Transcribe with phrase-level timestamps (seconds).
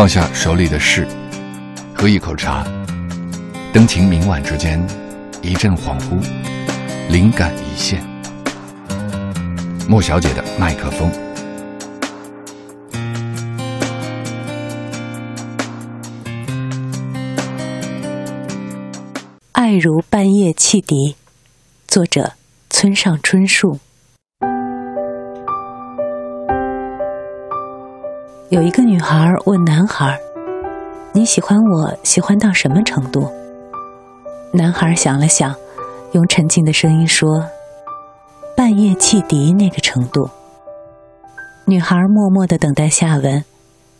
[0.00, 1.06] 放下手里的事，
[1.94, 2.66] 喝一口茶，
[3.70, 4.82] 灯情明晚之间，
[5.42, 6.18] 一阵恍惚，
[7.10, 8.02] 灵感一现。
[9.86, 11.12] 莫小姐的麦克风。
[19.52, 21.14] 爱如半夜汽笛，
[21.86, 22.32] 作者
[22.70, 23.78] 村上春树。
[28.50, 30.18] 有一个女孩问男孩
[31.14, 33.30] ：“你喜欢我喜欢到什么程度？”
[34.52, 35.54] 男孩想了想，
[36.10, 37.44] 用沉静的声音说
[38.56, 40.28] ：“半夜汽笛那个程度。”
[41.64, 43.44] 女孩默默的等待下文，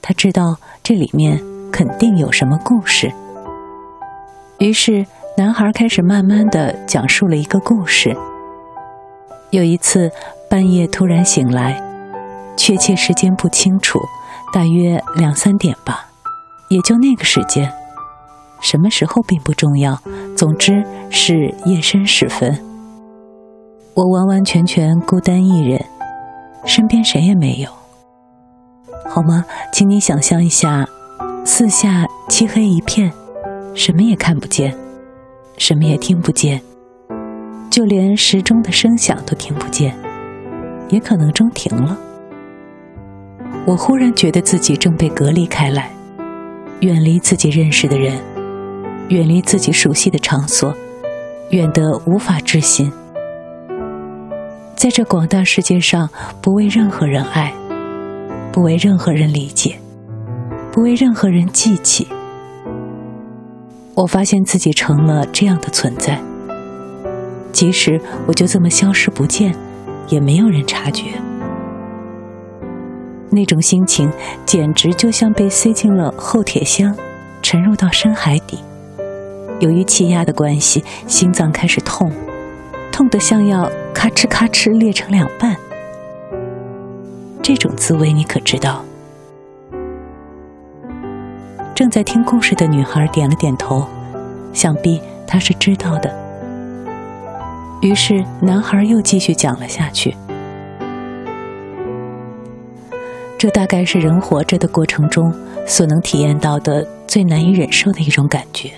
[0.03, 1.41] 她知道这里面
[1.71, 3.13] 肯定有什么故事。
[4.59, 8.17] 于是，男孩开始慢慢的讲述了一个故事。
[9.51, 10.11] 有一次
[10.51, 11.81] 半夜突然醒来，
[12.57, 14.01] 确切时间不清楚。
[14.53, 16.09] 大约两三点吧，
[16.69, 17.73] 也就那个时间，
[18.61, 20.01] 什么时候并不重要。
[20.37, 22.59] 总之是夜深时分，
[23.95, 25.85] 我完完全全孤单一人，
[26.65, 27.71] 身边谁也没有。
[29.09, 29.45] 好吗？
[29.73, 30.87] 请你想象一下，
[31.45, 33.13] 四下漆黑一片，
[33.75, 34.77] 什么也看不见，
[35.57, 36.61] 什么也听不见，
[37.71, 39.95] 就连时钟的声响都听不见，
[40.89, 41.97] 也可能钟停了。
[43.71, 45.93] 我忽然觉得自己正被隔离开来，
[46.81, 48.21] 远离自己认识的人，
[49.11, 50.75] 远离自己熟悉的场所，
[51.51, 52.91] 远得无法置信。
[54.75, 56.11] 在这广大世界上，
[56.43, 57.55] 不为任何人爱，
[58.51, 59.77] 不为任何人理解，
[60.73, 62.09] 不为任何人记起。
[63.95, 66.21] 我发现自己成了这样的存在，
[67.53, 69.55] 即使我就这么消失不见，
[70.09, 71.05] 也没有人察觉。
[73.31, 74.11] 那种心情
[74.45, 76.95] 简直就像被塞进了厚铁箱，
[77.41, 78.59] 沉入到深海底。
[79.61, 82.11] 由于气压的关系，心脏开始痛，
[82.91, 85.57] 痛得像要咔哧咔哧裂成两半。
[87.43, 88.85] 这种滋味你可知道？
[91.75, 93.87] 正在听故事的女孩点了点头，
[94.53, 96.15] 想必她是知道的。
[97.81, 100.15] 于是男孩又继续讲了下去。
[103.41, 105.33] 这大概是人活着的过程中
[105.67, 108.71] 所能体验到的最难以忍受的一种感觉，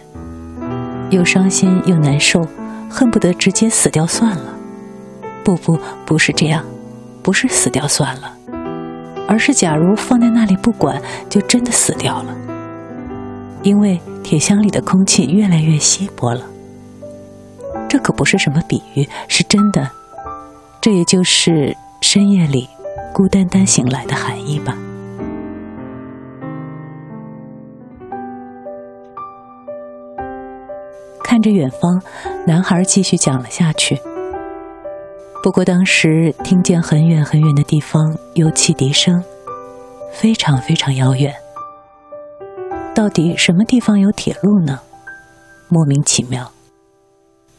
[1.10, 2.46] 又伤心又难受，
[2.88, 4.54] 恨不得直接死掉算了。
[5.42, 6.64] 不不，不是这样，
[7.24, 8.36] 不是死掉算了，
[9.26, 12.32] 而是假如放在那里不管，就真的死掉了。
[13.64, 16.46] 因为铁箱里的空气越来越稀薄了。
[17.88, 19.90] 这可不是什么比喻，是真的。
[20.80, 22.68] 这也就是深夜里。
[23.12, 24.76] 孤单单醒来的含义吧。
[31.22, 32.02] 看着远方，
[32.46, 34.00] 男孩继续讲了下去。
[35.42, 39.22] 不过当时听见很远很远的地方有汽笛声，
[40.12, 41.34] 非常非常遥远。
[42.94, 44.80] 到底什么地方有铁路呢？
[45.68, 46.50] 莫名其妙。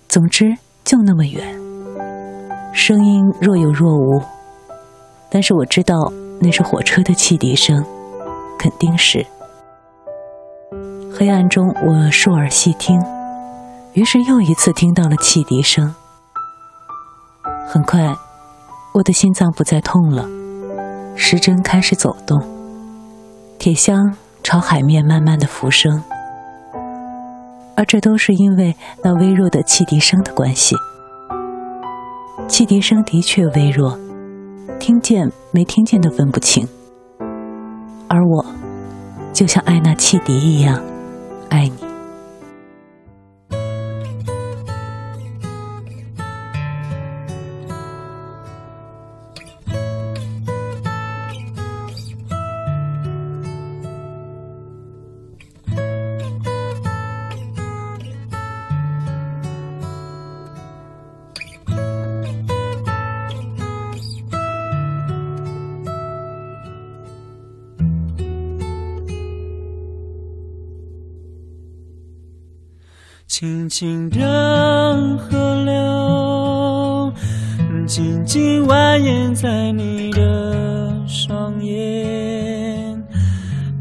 [0.08, 1.60] 总之就那么远，
[2.74, 4.22] 声音若有若无。
[5.34, 7.84] 但是我知道那是火车的汽笛声，
[8.60, 9.26] 肯定是。
[11.12, 13.02] 黑暗中，我竖耳细听，
[13.94, 15.96] 于是又一次听到了汽笛声。
[17.68, 18.16] 很快，
[18.94, 20.30] 我的心脏不再痛了，
[21.16, 22.40] 时针开始走动，
[23.58, 26.04] 铁箱朝海面慢慢的浮升，
[27.76, 30.76] 而这都是因为那微弱的汽笛声的关系。
[32.48, 33.98] 汽笛声的确微弱。
[34.86, 36.68] 听见没听见都分不清，
[38.10, 38.46] 而我，
[39.32, 40.78] 就像爱那汽笛一样，
[41.48, 41.93] 爱你。
[73.36, 77.12] 轻轻的河流，
[77.88, 83.04] 静静蜿蜒在你的双眼，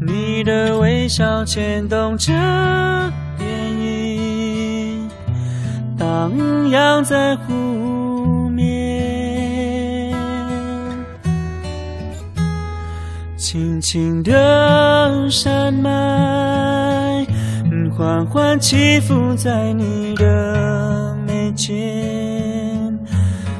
[0.01, 3.43] 你的微笑牵动着涟
[3.77, 5.07] 漪，
[5.99, 6.31] 荡
[6.71, 10.15] 漾在湖面，
[13.37, 15.29] 轻轻的。
[15.29, 15.89] 山脉，
[17.95, 21.77] 缓缓起伏在你的眉间，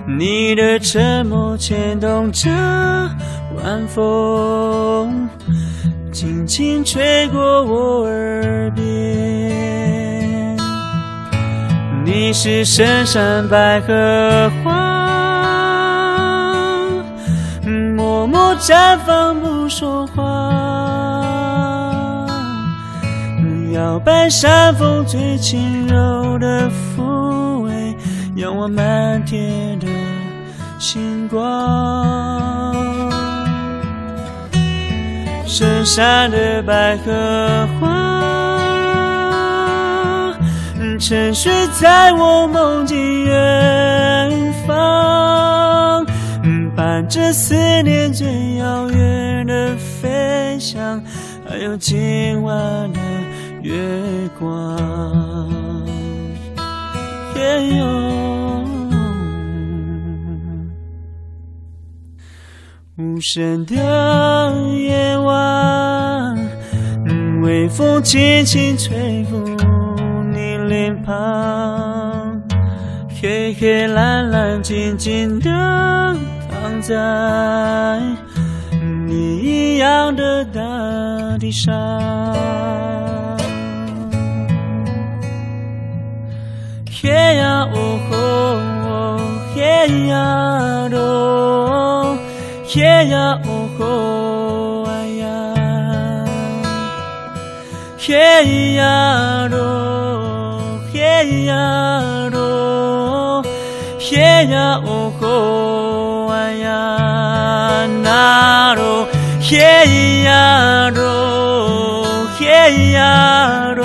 [0.07, 5.29] 你的沉默牵动着晚风，
[6.11, 8.83] 轻轻吹过我耳边。
[12.03, 14.71] 你是深山百合花，
[17.95, 21.22] 默默绽放不说话，
[23.73, 27.97] 摇摆山风最轻柔的抚慰，
[28.35, 29.87] 仰望满天的
[30.77, 32.71] 星光。
[35.47, 37.89] 深山的百合花，
[40.99, 46.05] 沉睡在我梦境远方，
[46.75, 51.01] 伴着思念最遥远的飞翔，
[51.49, 52.53] 还有今晚
[52.93, 52.99] 的
[53.63, 53.73] 月
[54.37, 54.77] 光。
[57.33, 57.85] 天有
[62.97, 63.73] 无声的
[64.75, 66.37] 夜晚，
[67.41, 69.39] 微风轻轻吹拂
[70.33, 72.41] 你脸庞，
[73.21, 75.49] 黑黑蓝蓝静静地
[76.51, 78.01] 躺在
[79.07, 81.73] 你一样的大地上。
[87.09, 88.13] 呀哦吼，
[89.53, 89.59] 嘿
[90.07, 92.17] 呀咯，
[92.65, 95.25] 嘿呀哦吼哎呀，
[97.99, 103.43] 嘿呀咯，嘿呀咯，
[103.99, 109.07] 嘿呀哦吼哎呀那咯，
[109.41, 113.83] 嘿呀咯，嘿呀咯，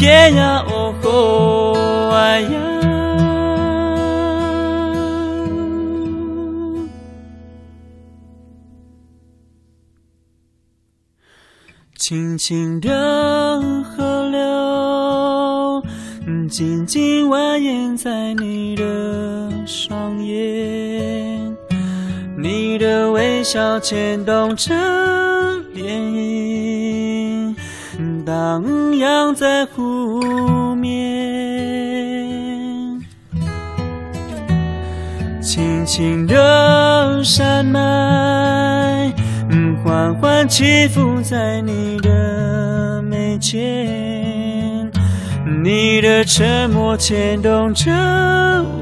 [0.00, 1.74] 天涯哦吼
[2.08, 2.48] 哎呀。
[11.98, 15.82] 轻轻的河流，
[16.48, 21.54] 静静蜿蜒在你的双眼，
[22.38, 24.74] 你的微笑牵动着
[25.74, 26.39] 涟漪，
[28.50, 30.90] 荡漾在湖面。
[35.40, 39.12] 轻轻的山脉，
[39.84, 44.90] 缓缓起伏在你的眉间，
[45.62, 47.88] 你的沉默牵动着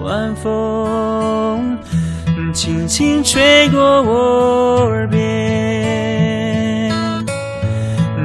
[0.02, 1.76] 晚风，
[2.54, 6.37] 轻轻吹过我耳边。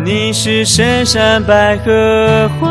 [0.04, 2.68] 你是深山百合花，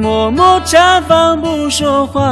[0.00, 2.22] 默默绽放不说话。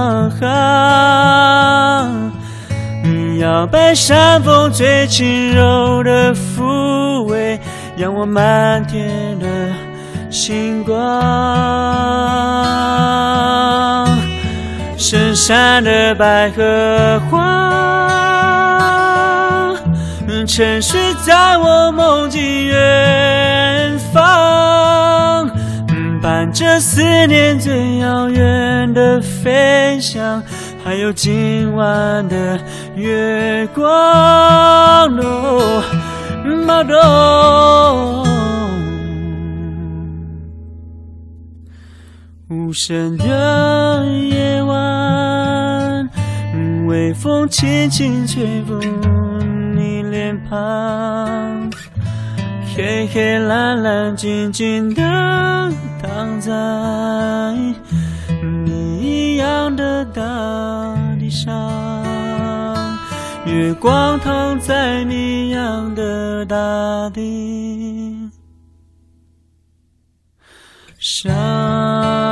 [3.39, 7.61] 摇摆山风最轻柔的抚慰，
[7.97, 9.47] 仰望满天的
[10.31, 10.95] 星光。
[14.97, 18.34] 深山的百合花，
[20.57, 25.51] 沉睡在我梦境远方，
[26.23, 30.41] 伴着思念最遥远的飞翔。
[30.85, 32.57] 还有今晚的
[32.95, 33.85] 月光
[35.17, 35.83] 哦，
[36.65, 38.25] 马东。
[42.49, 46.09] 无声的夜晚，
[46.87, 48.79] 微风轻轻吹拂
[50.35, 51.71] 脸庞，
[52.75, 55.03] 黑黑蓝蓝静静的
[56.03, 56.51] 躺在
[58.43, 60.23] 你一样的大
[61.21, 61.53] 地上，
[63.47, 66.57] 月光躺在你一样的大
[67.11, 68.31] 地
[70.99, 72.24] 上。